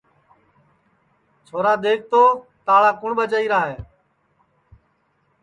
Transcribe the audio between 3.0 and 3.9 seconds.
ٻجائیرا ہے